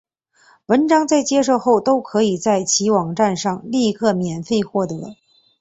[0.65, 5.15] 文章在接受后都可以在其网站上立即免费获得。